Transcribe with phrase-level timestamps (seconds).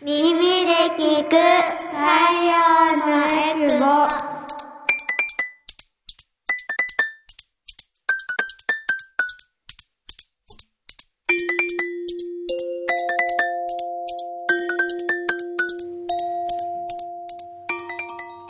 [0.00, 0.32] 耳
[0.64, 1.90] で聞く太
[2.44, 2.54] 陽
[2.98, 3.84] のエクボ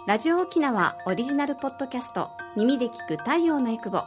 [0.06, 2.28] ラジオ沖縄オリジナルポッドキャスト
[2.58, 4.02] 耳で聞く太陽のエクボ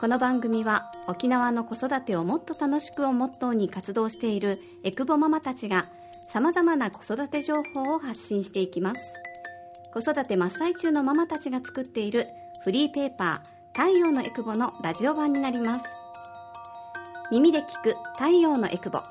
[0.00, 5.86] この番組は沖縄の子育てをもっと楽しくをモットーに活動しているエクボママたちが
[6.32, 9.00] さまざまな子育て情報を発信していきます。
[9.92, 12.26] 子育て真っ最中のママたちが作っている
[12.64, 15.84] フリーペーパー太陽のエクボのラジオ版になります。
[17.30, 19.02] 耳で聞く太陽のエクボ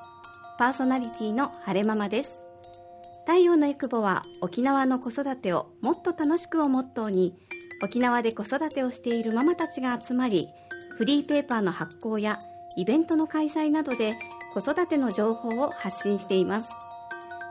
[0.58, 2.40] パーソナリティの晴れママです。
[3.28, 7.36] 太陽のエクボは沖縄の子育てをもっと楽しくをモットーに
[7.84, 10.48] 沖縄で子育てをしているママたちが集まり
[10.98, 12.40] フリーペーパーの発行や
[12.78, 14.16] イベントの開催などで
[14.56, 16.81] 子育ての情報を発信しています。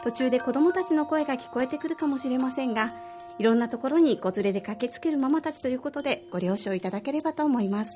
[0.03, 2.93] 途中で子どもたちの声が聞こえてくるかもしれませんが
[3.39, 7.91] いろんなところに子連れで駆けつけるママたちということでご了承いただければと思います。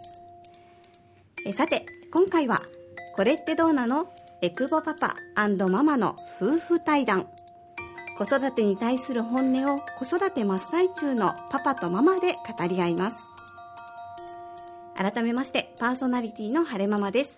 [1.46, 2.62] えさて今回は
[3.16, 4.08] 「これってどうなの?」
[4.40, 7.28] エクボパパママの夫婦対談。
[8.16, 13.16] 子育てに対する本音を子育て真っ最中のパパとママで語り合います。
[14.96, 17.30] 改めましてパーソナリティの晴れママです。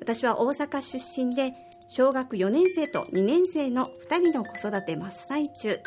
[0.00, 5.80] 私は大阪出身で小学4年生と2年生の2人の子育て真っ最中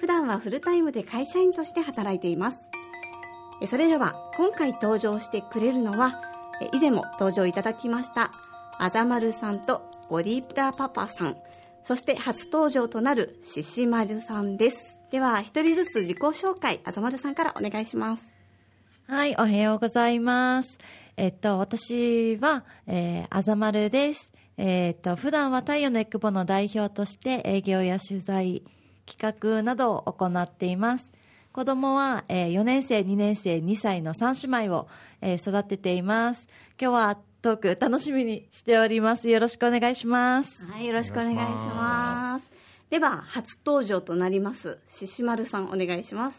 [0.00, 2.58] 普段はフルタイムで会社員として働いています
[3.68, 6.20] それでは今回登場してくれるのは
[6.72, 8.30] 以前も登場いただきました
[8.78, 11.36] あざまるさんとゴリラパパさん
[11.86, 14.98] そして初登場となる獅子丸さんです。
[15.12, 18.22] では、一人ずつ自己紹介、あざまるさんからお願いします。
[19.06, 20.78] はい、おはようございます。
[21.16, 24.32] えっと、私は、えー、あざまるです。
[24.58, 28.62] えー、っと、普段は太陽のエクボの代表として営業や取材、
[29.06, 31.12] 企画などを行っています。
[31.52, 34.88] 子供は、えー、4年生、2年生、2歳の3姉妹を、
[35.20, 36.46] えー、育てています。
[36.80, 39.28] 今日はトーク楽しみにしております。
[39.28, 40.66] よろしくお願いします。
[40.66, 42.46] はい、よろしくお願いします。
[42.90, 46.38] では、初登場となります、獅子丸さん、お願いします。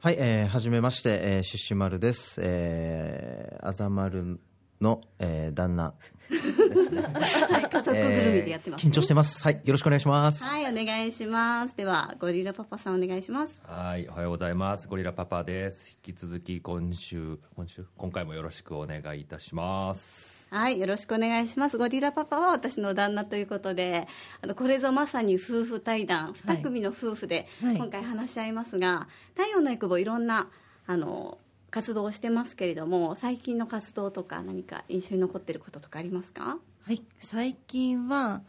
[0.00, 2.40] はい、えー、はじめまして、えー、獅子丸です。
[2.42, 4.40] えー、あざまる
[4.80, 5.94] の、えー、旦那
[6.30, 7.02] ですね。
[7.02, 9.42] はい、家族ぐるみでやってます、ねえー、緊張してます。
[9.42, 10.44] はい、よろしくお願いします。
[10.44, 11.76] はい、お願いします。
[11.76, 13.54] では、ゴリラパパさんお願いします。
[13.64, 14.88] はい、おはようございます。
[14.88, 15.98] ゴリラパパです。
[16.06, 20.48] 引き続き今週、今週、今回もよろしくお願いいたします。
[20.50, 21.78] はい、よろしくお願いします。
[21.78, 24.08] ゴリラパパは私の旦那ということで、
[24.42, 29.06] あのこれぞまさに夫婦対談、二組の夫婦で今回話し合いますが、はいはい、
[29.48, 30.48] 太陽のエクボいろんな
[30.86, 31.38] あの
[31.70, 36.58] 活動をしてますけれども最近の活動とか何か印象に残っていることとかありますか？
[36.82, 37.02] はい。
[37.20, 38.42] 最近は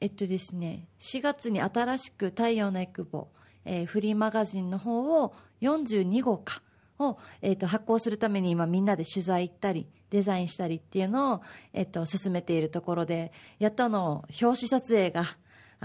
[0.00, 3.28] えっとですね4月に新しく「太陽のエクボ」
[3.64, 6.62] えー、フリーマガジンの方を42号か
[6.98, 15.24] を、えーと、発行するために今みんなで取材行ったりデザインしたりっていうのを、えーと、と進めているところでやっとの表紙撮影が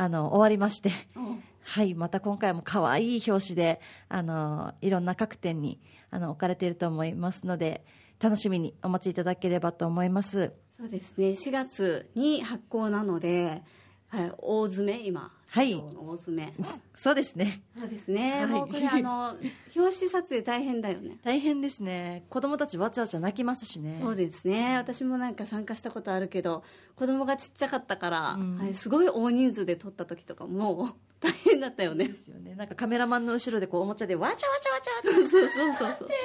[0.02, 0.92] あの終わりまして、
[1.62, 3.80] はい、また今回も可愛い表紙で
[4.10, 5.80] あのいろんな各店に
[6.10, 7.86] あの置かれていると思いますので
[8.20, 10.54] 楽しみにお待ちいただければと思います。
[10.76, 11.28] そうですね。
[11.28, 13.62] 4月に発行なので、
[14.08, 15.76] はい、大詰め今はい。
[15.76, 16.54] 大詰め。
[16.96, 17.62] そうですね。
[17.78, 19.36] そうですね、はい、もうこれあの
[19.76, 21.18] 表紙撮影大変だよね。
[21.24, 22.24] 大変ですね。
[22.30, 24.00] 子供たちわちゃわちゃ泣きますしね。
[24.02, 24.78] そうですね。
[24.78, 26.64] 私もなんか参加したことあるけど
[26.96, 32.08] 子供がちっちゃかったから、うん、はい、すごい大人数で撮った時とかも 大変だったよね。
[32.08, 32.56] ですよね。
[32.56, 35.88] なんかカメラマンの後ろでこうおもちゃでわちゃわちゃわちゃわちゃそうそうそうそう。
[35.88, 36.16] 笑って笑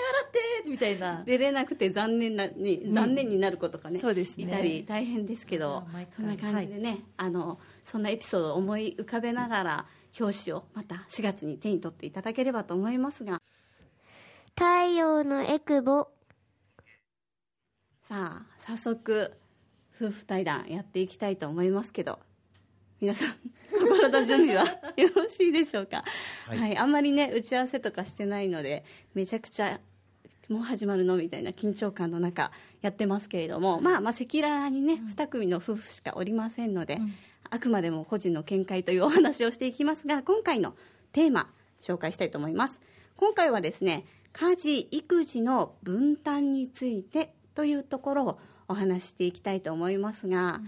[0.61, 1.25] ってみたいな。
[1.27, 4.45] 出れなくて残念なに残念になる子とかね、そうですね。
[4.45, 5.85] いたり大変ですけど
[6.15, 9.87] そんな感じでね、はい、あのそんなエピソードを思い浮かべながら
[10.19, 13.41] 表紙をまた4月に手に取っていただければと思いますが。
[14.57, 16.09] 太陽のエクボ。
[18.09, 19.33] さあ早速
[19.95, 22.19] 夫婦対談やっていきたいと思いますけど。
[22.99, 23.35] 皆さん
[23.79, 24.65] 心の準備は
[24.97, 26.03] よろしいでしょうか、
[26.47, 29.81] はい、はい、あんまりね打ち合わせとかしてないのでめちゃくちゃ
[30.49, 37.15] もう始まるのみたいな緊張感の中やってますけれども、まあまあ赤裸々にね、うん、2組の夫婦しかおりませんので、うん、
[37.51, 40.75] あくまでも個人の見解というお話をしていきますが 今回の
[41.13, 42.81] テーマ紹介したいと思います。
[43.17, 48.39] 今回はですね家事育児の分担についてというところを
[48.69, 50.61] お話していきたいと思いますが、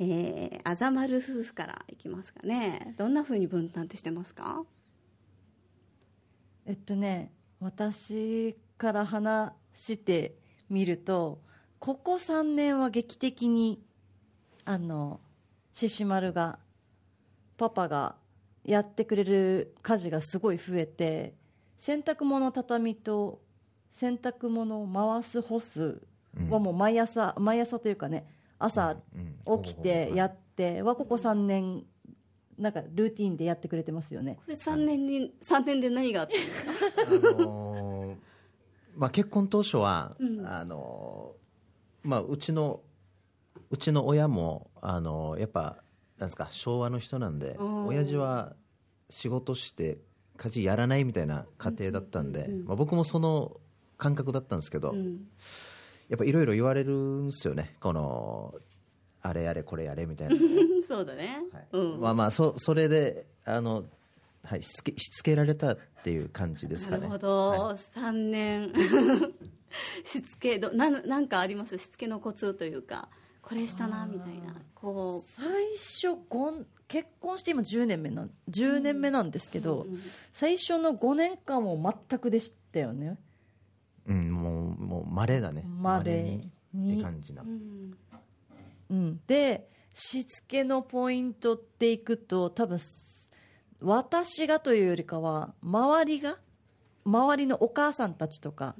[0.00, 2.94] うん、えー、あざまる夫婦からいきますかね。
[2.98, 4.64] どんなふうに分担ってしてますか？
[6.66, 7.30] えっとね
[7.60, 10.34] 私から話して
[10.70, 11.40] みると
[11.78, 13.82] ここ3年は劇的に
[14.64, 15.20] あの
[15.74, 16.58] 獅子丸が
[17.58, 18.14] パパが
[18.64, 21.34] やってくれる家事がすごい増えて
[21.78, 23.40] 洗濯物畳と
[23.92, 26.00] 洗濯物を回す干す
[26.48, 28.24] はもう毎朝、毎朝というかね
[28.58, 28.96] 朝
[29.46, 31.84] うん起きてやってはここ3年
[32.58, 34.36] なんかルーティンでやってくれてますよね。
[34.36, 37.32] これ3年に三年で何があったんですか？
[37.36, 38.16] あのー
[38.96, 40.46] まあ、結婚当初は、うん。
[40.46, 42.80] あのーまあ、うちの
[43.70, 45.78] うちの親も、あのーやっぱ
[46.18, 48.54] なんですか昭和の人なんで親父は
[49.10, 49.98] 仕事して
[50.36, 53.60] 家事やらないみたいな家庭だったんで、まあ、僕もその
[53.98, 55.26] 感覚だったんですけど、うん。
[56.08, 57.76] やっぱいろいろ言われるんですよね。
[57.80, 58.54] この
[59.22, 60.36] あれやれこれやれみたいな、
[60.86, 61.66] そうだね、はい。
[61.72, 62.00] うん。
[62.00, 63.84] まあまあそそれであの、
[64.42, 67.00] はい、しつけしつけられたっていう感じですかね。
[67.00, 67.76] なるほど、はい。
[67.76, 68.72] 3年。
[70.04, 71.78] しつけどなんなんかあります？
[71.78, 73.08] しつけのコツというか
[73.46, 74.54] これしたなみたいな。
[74.74, 75.44] こ最
[75.76, 76.18] 初
[76.88, 80.00] 結婚して今10年目なん10年目なんですけど、うん
[80.32, 83.18] 最初の5年間も全くでしたよね。
[84.06, 85.64] うん、もう、もう、稀だね。
[85.66, 86.50] 稀に。
[86.74, 87.42] にって感じな。
[87.42, 87.46] う。
[87.46, 87.96] ん。
[88.90, 92.78] うん、でしつけのポイントっていくと多分
[93.80, 96.38] 私がというよりかは周りが
[97.04, 98.74] 周りのお母さんたちとか、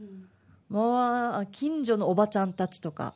[0.69, 3.15] まあ、近所のおばちゃんたちとか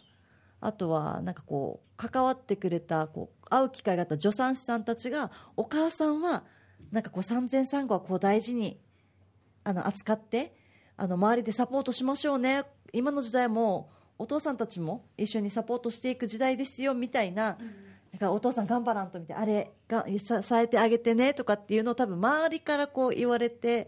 [0.61, 6.45] あとはなんかこう関わってくれたこう会う機会があった助産師さんたちがお母さんは
[6.91, 8.81] なんかこう産前産後はこう大事に
[9.65, 10.55] あの扱って
[10.97, 12.65] あの周りでサポートしましょうね。
[12.93, 17.59] 今の時代もお父さんたちも一緒にサポートしていく時代ですよみたいな,、
[18.13, 23.87] なんかお父さん頑張らんとみたいなあれがさ支えてあげてねとかっていうのを多分周りからこう言われて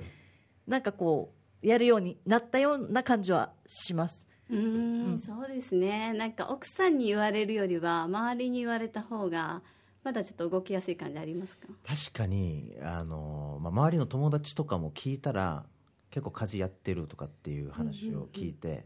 [0.66, 1.32] なんかこ
[1.62, 4.26] うやるようになったような感じはします。
[4.50, 5.18] うーん。
[5.18, 6.12] そうですね。
[6.12, 9.62] なんか奥さんに言われるよりは周りに言われた方が
[10.04, 11.68] まだちょっと動きやすい感じありますか？
[11.86, 15.64] 確かに、あの、まあ、周りの友達とかも聞いたら。
[16.12, 18.84] 結構家事やってるとかっていう話を聞いて、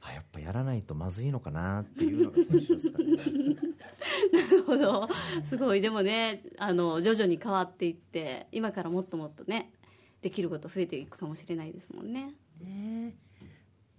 [0.00, 3.16] あやっぱやらないとまずいのかなっていうのが最初ですかね。
[4.32, 5.08] なるほど。
[5.44, 5.80] すごい。
[5.80, 9.72] でもねあの徐々に変わっていって今からもっともっとね
[10.20, 12.32] できること増えていくかもしれないですもんね。
[12.60, 13.16] ね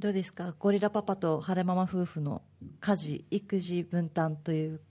[0.04, 0.54] どうですか？
[0.60, 2.42] ゴリラパパと晴れママ夫婦の
[2.82, 4.82] 家事育児分担という。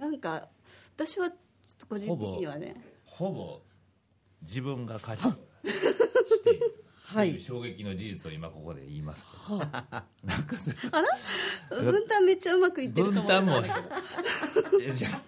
[0.00, 0.48] なんか
[0.96, 1.38] 私はちょっ
[1.78, 2.74] と個人的にはね。
[3.04, 3.60] ほぼ
[4.42, 5.38] 自分が家事をし
[6.42, 7.28] ているはい。
[7.30, 9.58] という衝撃の事実を今ここで言いますけど。
[11.82, 13.52] 分担めっちゃうまくいってると思う分担も
[14.82, 15.22] えじゃあ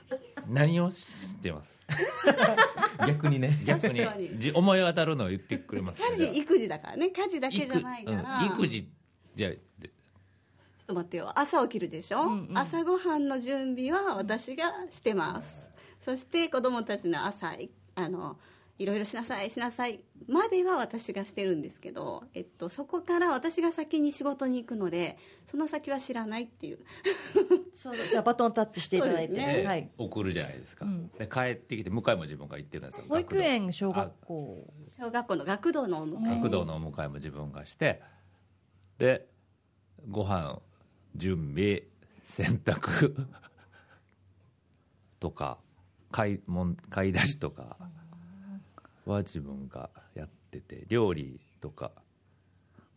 [0.48, 1.78] 何をしてます？
[3.06, 3.58] 逆にね。
[3.64, 4.02] 逆に。
[4.52, 7.10] 思い当たるのを言ってくれます家事育児だからね。
[7.10, 8.88] 家事だけじゃないから、育,、うん、育児
[9.34, 9.90] じゃあちょっ
[10.86, 11.38] と待ってよ。
[11.38, 12.24] 朝起きるでしょ、
[12.54, 15.48] 朝ごはんの準備は私がしてます、
[16.00, 18.38] そして子供たちの朝いあの
[18.78, 25.19] いろいろしなさいしなさいまでは私がしてるんですけど、えっと、そこから私が先に仕事に行くので
[25.50, 26.78] その先は知らないっていう。
[27.75, 31.08] そうじゃあバトンタッチしていただいて、ねで、はい、送るじゃないですか、うん。
[31.19, 33.06] で帰ってきて迎えも自分が行ってるんですよ。
[33.08, 34.72] 保育園小学校。
[34.96, 36.36] 小学校の学童のお迎え。
[36.36, 38.02] 学童のお迎えも自分がして
[38.98, 39.26] で
[40.08, 40.60] ご飯
[41.16, 41.82] 準備
[42.24, 43.26] 洗濯
[45.19, 45.58] とか
[46.10, 47.76] 買いもん買い出しとか
[49.12, 51.93] は自分がやってて料理とか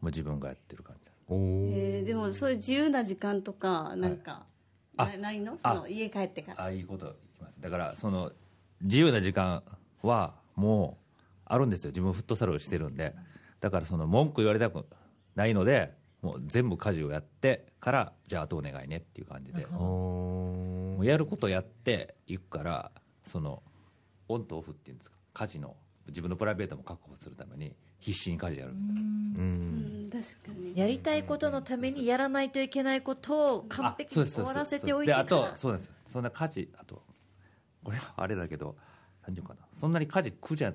[0.01, 1.11] も自分がやってる感じ。
[1.33, 4.45] えーでもそういう自由な時間とかなんか、
[4.97, 5.53] あなないの？
[5.53, 6.61] そあの家帰ってから。
[6.61, 7.53] ああいいこと言います。
[7.61, 8.31] だからその
[8.81, 9.63] 自由な時間
[10.01, 11.91] はもうあるんですよ。
[11.91, 13.15] 自分フットサルをしてるんで。
[13.61, 14.85] だからその文句言われたく
[15.35, 19.65] ないのでもう全部家事をやってからじゃああとお願いねっていう感じで。
[19.71, 22.91] おもーうやることやっていくから
[23.25, 23.63] その
[24.27, 25.15] オンとオフっていうんですか？
[25.33, 25.75] 家事の
[26.07, 29.01] 自分のプライベートも確保するために必死に家事やるみたいな。
[29.01, 30.01] うん。
[30.05, 30.73] うん確かに。
[30.75, 35.91] やりたいことのためにやらないといけないことを完璧に終わらせておいてであからとそうです。
[36.11, 37.01] そんな家事あと
[37.83, 38.75] これはあれだけど
[39.25, 39.59] 何ていうかな。
[39.73, 40.73] そんなに家事苦じゃ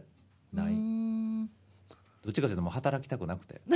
[0.53, 0.73] ない。
[0.73, 1.47] ん。
[1.47, 3.61] どっちかというともう働きたくなくて。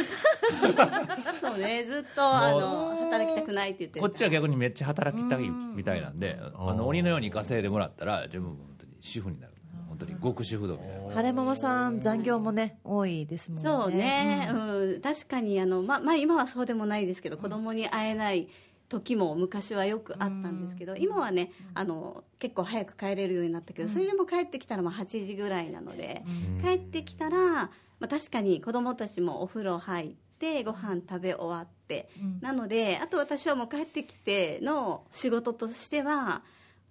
[1.40, 1.84] そうね。
[1.84, 9.54] ずっとあの働きたくないって言ってるこっちは逆にめっちゃ働きたいみたいなんであの鬼のように稼いでもらったら自分も本当に主婦になる。
[9.54, 9.59] 本
[10.00, 11.14] 当に極主婦道みたいな。
[11.14, 13.68] 晴れママさん残業もね多いですもんね。
[13.68, 15.00] そうね、うん。
[15.00, 18.48] 確かにあの、ままあ、今はそうでもないですけど子供に会えない
[18.88, 26.24] 時も昔はよくあったんですけど、今はねあの結構早く帰れるようになったけど、それでも帰ってきたらまあ8時ぐらいなので、
[26.62, 36.42] 帰ってきたら、まあ、確かに子供たちもお風呂入ってご飯食べ終わって、なのであと私はもう帰ってきての仕事としては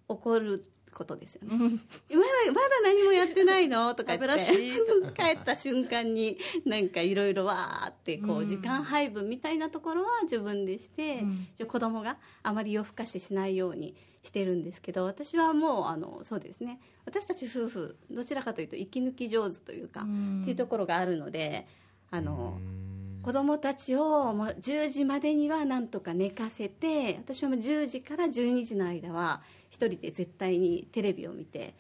[0.08, 3.94] 怒ることですよね、まだまだ何もやってないの？
[3.96, 4.40] とか言って。
[5.16, 8.48] 帰った瞬間になんかいろいろわーってこううん。
[8.48, 11.48] 時間配分みたいなところは自分でして、うん。
[11.58, 16.80] じゃあ子供があまり夜更かししないようにしてるんですけど私はもうあのそうですね。
[17.06, 20.42] 私たち夫婦どちらかというと息抜き上手というか、うん。
[20.42, 21.68] っていうところがあるので
[22.12, 22.90] あの、うん。
[23.22, 31.74] 子供たちをもう10時までにはなんとか寝かせて私はもう10時から12時の間は一人で絶対にテレビを見て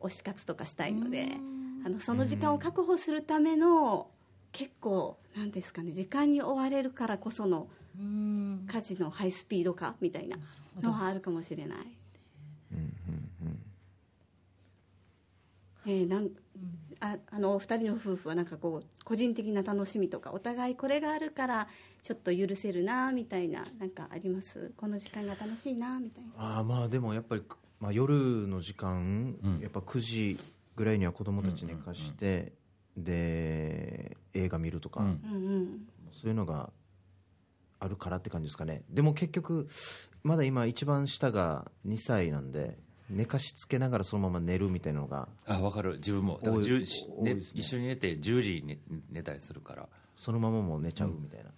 [0.00, 1.28] 推し活とかしたいので
[1.84, 4.08] あのその時間を確保するための
[4.52, 8.66] 結構なんですかね時間に追われるからこそのうん。
[8.72, 10.38] 家事のハイスピード化みたいな
[10.80, 11.78] のはあるかもしれない。
[11.78, 13.31] うんうんうん
[15.86, 16.30] えーなん
[17.00, 21.66] ああのお二人の夫婦はなんかこう個人的な楽しみとかお互いこれがあるから
[22.04, 24.72] ちょっと許せるなみたいななんかあります？
[24.76, 26.30] この時間が楽しいなみたいな。
[26.36, 27.42] ああまあでもやっぱり、
[27.80, 29.58] まあ、夜の時間、うん。
[29.58, 30.38] やっぱ9時
[30.76, 32.52] ぐらいには子供たち寝かして、
[32.96, 35.86] で映画見るとか、うん。
[36.12, 36.70] そういうのが
[37.80, 38.82] あるからって感じですかね。
[38.88, 39.68] でも結局
[40.22, 42.78] まだ今一番下が2歳なんで
[43.10, 45.94] 寝かしつけながらそのまま寝るみたいなのがあ分かる。
[45.94, 46.38] 自分も。
[46.42, 47.36] だから多い10しね。
[47.54, 48.78] 一緒に寝て10時に
[49.10, 49.88] 寝たりするから。
[50.16, 51.50] そのままもう寝ちゃうみたいな、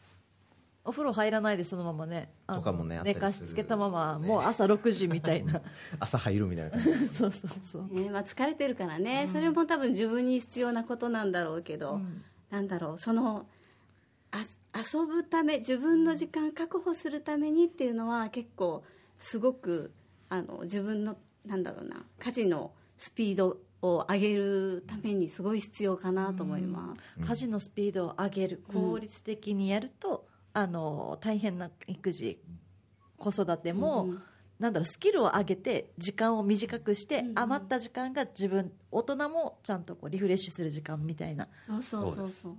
[0.85, 2.31] お風呂入らないでそのままね。
[2.47, 5.61] とかもね寝かしつけたままもう朝6時みたいな。
[6.01, 6.79] 朝入るみたいな。
[7.13, 7.89] そうそうそう。
[7.93, 12.23] ねまあ、疲れてるからね、それも多分自分に必要なことなんだろうけど、うん。
[12.51, 12.99] なんだろう。
[12.99, 13.47] その
[14.31, 18.83] あ遊ぶため自分の時間確保するためにっていうのは結構
[19.19, 19.93] すごく
[20.29, 27.27] あの自分のなんだろうな家事のスピードを上げるためにすごい必要かなと思います。
[27.27, 28.65] 家事のスピードを上げる。
[28.73, 32.41] 効率的にやると、あの大変な育児
[33.19, 34.09] 子育ても、う。
[34.09, 34.23] ん。
[34.59, 37.39] なんだろうスキルを上げて時間を短くして、うんうん。
[37.41, 41.49] 余った時間が自分大人もちゃんとこうリフレッシュする時間みたいな。
[41.67, 42.55] そうそうそうそう。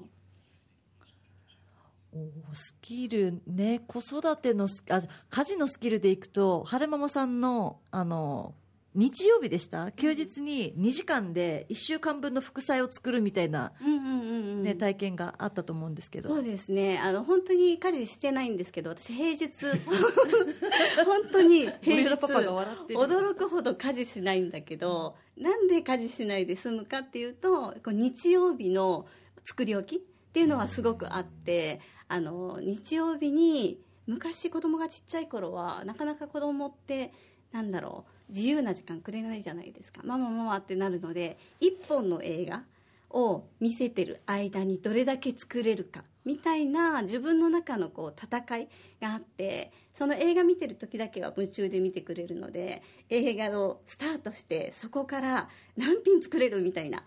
[2.53, 8.55] スキルね子育てのスあ家事のスキルでいくと晴れママさんのあの
[8.95, 9.91] 日曜日でした？
[9.91, 14.63] 休日に2時間で1週間分の副菜を作るみたいな、うんうんうんうん。
[14.63, 16.29] ね体験があったと思うんですけど。
[16.29, 16.97] そうですね。
[16.99, 19.49] あの本当に家事してないんですけど私平日。
[21.05, 21.69] 本当に。
[21.81, 22.99] 平日パパが笑ってる。
[22.99, 29.05] 驚くほど家事しないんだけど、なんで家事しないで済むかっていうとこう日曜日の
[29.43, 30.01] 作り置きっ
[30.33, 37.11] ていうのはすごくあってあの日曜日に昔子供がちっちゃい頃はなかなか子供って
[37.55, 40.01] なんだろう自由な時間くれないじゃないですか。
[40.03, 42.63] ママママってなるので一本の映画
[43.11, 48.67] を見せてる間にどれだけ作れるかみたいな自分の中のこう戦い
[48.99, 55.47] があってその映画見てる時だけは夢中で見てくれるので映画をスタートしてそこから
[55.77, 57.05] 何品作れるみたいな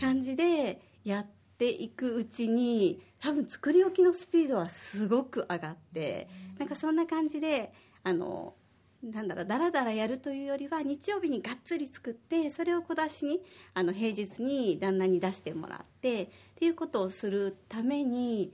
[0.00, 1.26] 感じでやっ
[1.58, 6.26] ていくうちに多分作り置きのスピードはすごく上がって
[6.58, 7.70] なんかそんな感じで
[8.02, 8.54] あの
[9.02, 13.40] なんだろうだらだらやるというよりは日曜日にがっつり作ってそれを小出しに
[13.72, 18.52] あの平日に旦那に出してもらってっていうことをするために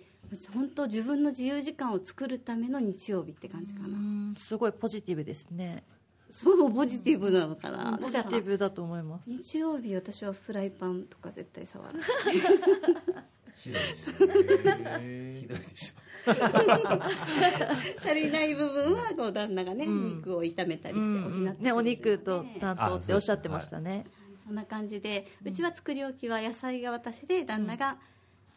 [0.54, 5.84] 本当自分の自由時間を作るための日曜日って感じかうな、んすごいポジティブですね。
[6.32, 9.30] そうポジティブなのかな、ポジティブだと思います。
[9.30, 12.02] 日曜日私はフライパンとか絶対触らない。
[13.56, 15.94] ひどいでひどいでしょ
[18.04, 20.04] 足りない部分はこう旦那がね、うん。
[20.16, 24.06] 肉を炒めたりうして補ってくれるのでんね、お肉と担当あっておっしゃってましたね。
[24.44, 27.98] そんな感じでうちは作り置きは野菜が私で旦那が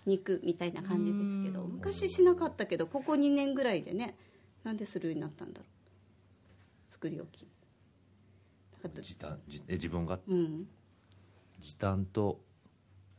[0.05, 1.71] 肉みたいな感じですけどうん。
[1.73, 4.15] 昔しなかったけどここ2年ぐらいでね
[4.63, 6.93] なんでするようになったんだろう。
[6.93, 7.47] 作り置き。
[9.01, 10.19] 時短じえ自分が？
[10.27, 10.67] うん。
[11.59, 12.39] 時短と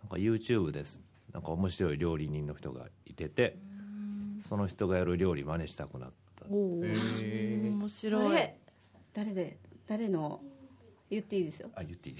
[0.02, 1.00] なんか YouTube です。
[1.32, 3.58] なんか面白い料理人の人がいてて
[4.40, 6.46] その人がやる料理真似したくなった。
[6.48, 8.34] 面そ白い。
[8.34, 8.56] れ
[9.12, 10.40] 誰で誰の
[11.10, 11.70] 言っていいですよ？
[11.74, 12.16] あ言っていい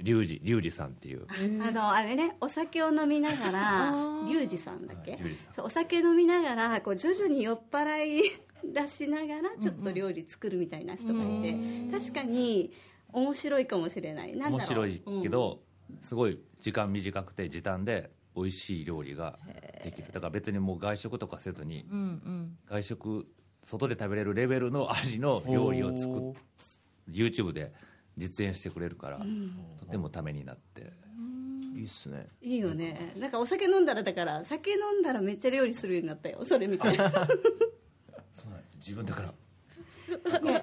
[0.00, 1.26] リュウジリュウジさんっていう。
[1.62, 3.90] あのあれねお酒を飲みながら
[4.26, 5.18] リュウジさんだっけ？
[5.58, 8.22] お酒飲みながらこう徐々に酔っ払い
[8.64, 11.56] 出しながらちょっと料理作るみたいな人がいて、
[11.90, 12.72] 確かに
[13.12, 14.34] 面白いかもしれない。
[14.36, 15.62] 面白いけど、
[16.02, 19.38] すごい時間短くて時短で美味しい料理が
[19.82, 20.08] できる。
[20.12, 22.56] だから別にもう外食とかせずにうんうん。
[22.68, 23.26] 外食
[23.62, 26.36] 外で食べれるレベルの味の料理を作っおー
[27.10, 27.72] YouTube で
[28.16, 29.20] 実演してくれるから、
[29.78, 30.92] とてもためになって
[31.74, 37.36] いいっすねいいよねなんかお酒飲んだらだから酒飲んだらめっちゃ料理するようになったよそれみたいなそうなんで
[38.64, 39.34] す自分だから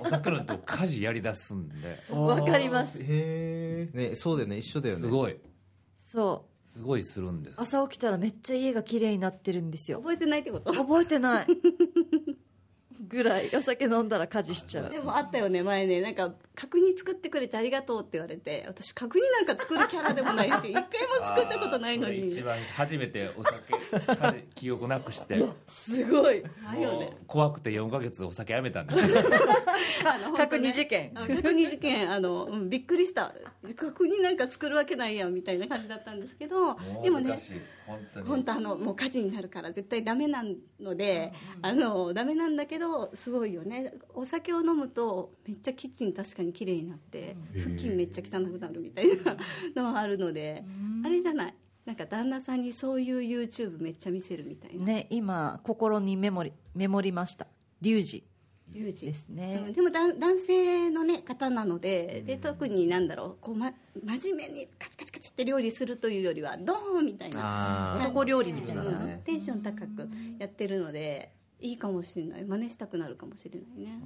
[0.02, 1.76] お酒飲むと家事やりだすんで
[2.10, 5.38] わかりますへえ、ね、そうだよね一緒だよねすごい
[6.06, 6.47] そう
[6.78, 7.56] すごいするんです。
[7.58, 10.00] 朝起きたらめっちゃ家が綺麗になってるんですよ。
[10.00, 10.72] 覚えてないってこと？
[10.74, 11.48] 覚えてない。
[13.08, 13.50] ぐらい。
[13.56, 14.90] お酒飲んだら家事しちゃう。
[14.90, 16.02] でもあったよね前ね。
[16.02, 20.88] なんか角煮作ってくれてありがとうって言われて私角煮なんか作るキャラでもないし 一回も
[21.36, 22.30] 作ったことないのに。
[22.30, 23.76] 一番初めてお酒
[24.56, 25.46] 記憶なくして。
[25.68, 26.44] すごい。
[27.28, 29.00] 怖くて4ヶ月お酒やめたんです
[30.10, 31.12] あの確認事件。
[31.14, 33.36] あ角煮事件あの、うんびっくりした。
[33.76, 37.38] 角煮なんか作るわけないやんみたいな感じだったんですけどでもね
[38.26, 40.44] 本当あのもう火事になるから絶対ダメな
[40.80, 43.94] ので、あのダメなんだけどすごいよね。
[44.14, 49.38] お酒を飲むとめっちゃキッチン確かに綺麗になって腹筋めっちゃ汚くなるみたいな
[49.76, 50.64] のはあるので
[51.06, 51.56] あれじゃない。
[51.86, 57.48] なんか旦那さんにそういう YouTube めっちゃ見せるみたいな、ね今心にメモリメモりました。
[57.82, 58.26] リュウジ。
[58.70, 59.06] リュウジ。
[59.06, 59.36] ですうん。
[59.38, 63.38] ねでもだ男性の、ね、方なのでで特になんだろう。
[63.40, 63.72] こう、ま、
[64.04, 67.96] 真面目にカチカチカチって料理するというよりはドーンみたいな。
[68.00, 68.82] 男料理みたいな。
[68.82, 69.22] うん。
[69.24, 72.44] テンション高くやってるのでいいかもしれない。
[72.44, 74.02] 真似したくなるかもしれないね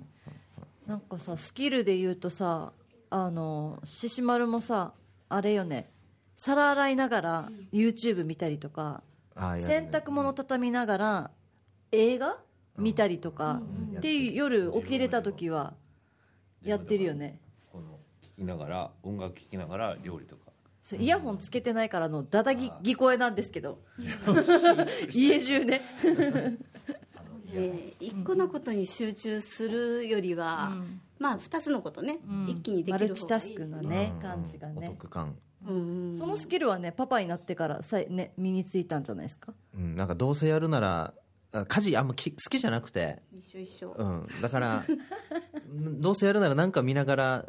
[0.91, 2.73] なんかさスキルで言うとさ
[3.09, 4.91] あの獅子丸もさ
[5.29, 5.89] あれよね
[6.35, 9.03] 皿洗いながら YouTube 見たりとか、
[9.35, 11.31] 洗濯物畳みながら
[11.91, 12.39] 映画
[12.79, 13.97] 見たりとか、うん。
[13.99, 15.75] っていう夜起きれた時は
[16.63, 17.39] やってるよね。
[17.71, 20.51] この聞きながら音楽聴きながら料理とか。
[20.81, 23.77] そうイヤホンつけてないからのダダぎ聞こえなんですけど。
[25.13, 25.83] 家中ね
[27.51, 31.01] で一個のことに集中するよりは、うん。
[31.19, 32.47] まあ二つのことね、うん。
[32.49, 34.21] 一気にできマる方がいいしルチタスクなねうん。
[34.21, 34.87] 感じがね。
[34.87, 35.35] お得感。
[35.67, 39.53] うんうんそのスキルはねパパになってからさ、ね、身についたんじゃないですか？
[39.75, 41.13] うん、なんかどうせやるなら
[41.51, 44.85] あ家事あんまき好きじゃなくて、一緒一緒、うん、だから
[45.69, 47.45] うん どうせやるなら何か見ながら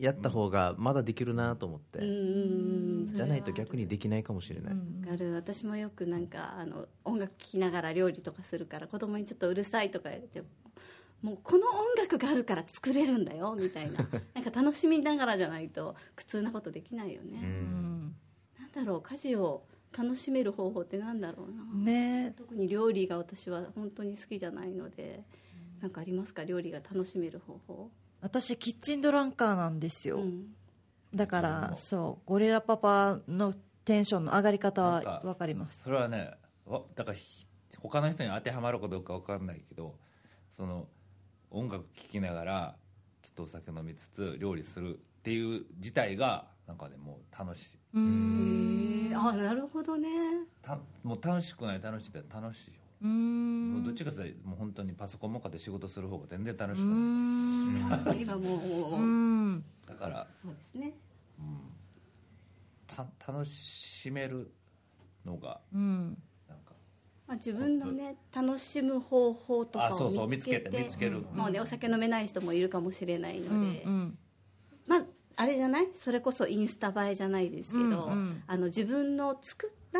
[0.00, 4.74] やった方がまだできるなと思って、じゃないと逆にできないかもしれない、
[5.18, 5.34] る。
[5.34, 10.42] 私もよくなんかあの音楽聴きながら料理とかするから子供にちょっとうるさいとか言って
[11.20, 13.98] もうこの音楽があるから作れるんだよみたいな。
[14.34, 18.16] なんか楽しみながらじゃないと苦痛なことできないよね、んん。
[18.58, 19.64] なんだろう家事を
[19.96, 22.32] 楽しめる方法ってなんだろうな、ね。
[22.38, 25.24] 特に料理が私は本当に好きじゃないので
[25.82, 26.44] なんかありますか？
[26.44, 30.54] 料理が楽しめる方法私キッチンドランカーなんですよ、うん。
[31.14, 32.28] だからそう。
[32.28, 33.54] ゴリラパパの
[33.84, 35.82] テンションの上がり方は分かります。
[35.82, 36.30] それはね
[36.66, 37.46] わだからひ
[37.78, 39.96] 他の人に当てはまるかどうか分かんないけど
[40.56, 40.86] その
[41.50, 42.76] 音楽聴きながら
[43.22, 47.98] ちょっとお酒飲みつつ料理するっていう自体がなんかねもう楽しい。
[47.98, 49.08] へん。
[49.10, 50.08] えあなるほどね。
[50.62, 53.74] たもう楽しくない楽しいって楽しいようーん。
[53.74, 60.92] もうどっちかというともう本当にパソコン向かって仕事する方が全然楽うしくない、今もうだから、そうですね。
[61.38, 61.58] うん、
[62.86, 64.50] た楽しめる
[65.24, 66.58] のがうんなん。
[66.58, 66.74] か
[67.26, 71.20] まあ、自分のね楽しむ方法とかあそうそうを見つけて見つけて見つける。
[71.34, 74.18] もうねお酒飲めない人もいるかもしれないので、うんうん。
[74.86, 75.04] まあ
[75.40, 75.88] あれじゃない？
[76.02, 78.42] それこそインスタ映えじゃないですけど、うんうん。
[78.46, 79.98] あの自分の作った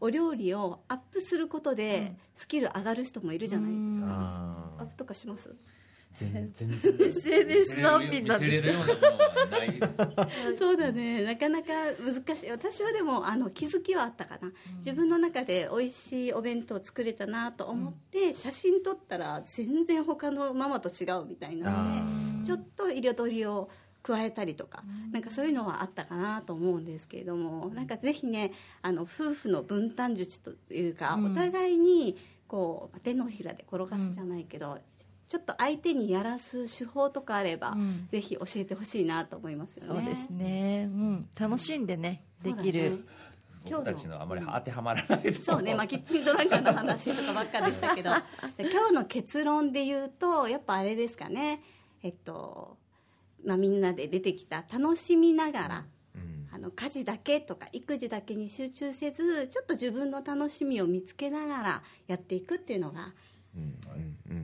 [0.00, 5.54] お料理をアップすることでスキル上がる人もいるじゃないですか、あーアップとかします？
[6.16, 8.68] 全全然 SNS 難民なんです。
[10.60, 11.24] そうだね。
[11.24, 11.66] なかなか
[11.98, 12.50] 難しい。
[12.50, 23.68] 私はでもあの気づきはあったかな、自分の中で美味しいお弁当作れたなと思って、写真撮ったら全然他のママと違うみたいなのでちょっと彩りを
[24.04, 31.32] 加えたりとか、なんかそういうのはあったかなと思うんですけれどもなんかぜひねあの夫婦の分担術というか、うん。
[31.32, 34.78] お互いにこう手のひらで転がすじゃないけど、
[35.26, 38.08] ちょっと相手にやらす手法とかあれば、うん。
[38.12, 40.00] ぜひ教えてほしいなと思いますよね。
[40.00, 43.06] そうですね、うん、楽しんでねできる、
[43.64, 48.10] 僕たちのあまり当てはまらないとそうね、まあ、キッチンドランカーの話とかばっかでしたけど。
[48.58, 51.62] で今日の結論で言うとやっぱあれですかね。
[52.02, 52.76] えっと、
[53.44, 56.48] まあ、みんなで出てきた楽しみながらうん。
[56.52, 63.12] あの家事だけとか育児だけに集中せずちょっと自分の楽しみを見つけながらやっていくっていうのが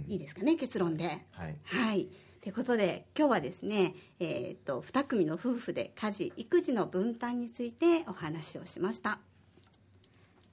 [0.09, 1.27] いいですかね結論で。
[1.31, 1.57] はい。
[1.65, 2.09] はい。
[2.43, 9.21] ということで今日はですね、えー、と2組の夫婦で家事育児の分担についてお話をしました。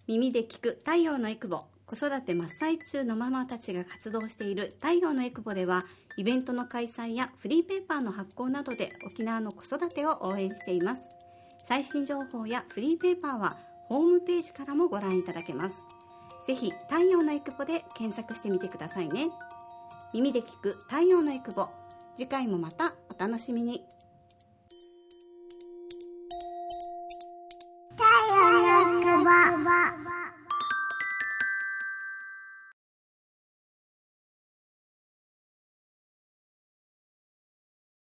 [0.06, 5.86] 耳で聞く太陽のエクボ子育て真っ最中のママたちが活動している太陽のエクボでは
[6.18, 11.04] イベントの開催やフリーペーパーの発行などで沖縄の子育てを応援しています。
[11.66, 13.56] 最新情報やフリーペーパーは
[13.88, 15.78] ホームページからもご覧いただけます。
[16.46, 19.30] ぜひ太陽のエクボで検索してみてくださいね。
[20.14, 21.70] 耳で聞く太陽のエクボ。
[22.18, 23.87] 次回もまたお楽しみに。